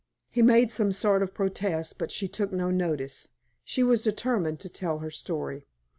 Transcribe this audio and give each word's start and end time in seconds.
He 0.31 0.41
made 0.41 0.71
some 0.71 0.91
sort 0.91 1.21
of 1.21 1.29
a 1.29 1.31
protest, 1.31 1.99
but 1.99 2.09
she 2.09 2.27
took 2.27 2.51
no 2.51 2.71
notice. 2.71 3.27
She 3.63 3.83
was 3.83 4.01
determined 4.01 4.59
to 4.61 4.67
tell 4.69 4.97
her 4.97 5.11
story. 5.11 5.67